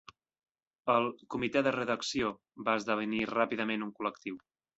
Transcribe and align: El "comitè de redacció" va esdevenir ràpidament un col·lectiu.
El 0.93 1.09
"comitè 1.35 1.63
de 1.67 1.73
redacció" 1.75 2.33
va 2.71 2.75
esdevenir 2.81 3.21
ràpidament 3.35 3.87
un 3.91 3.95
col·lectiu. 4.01 4.43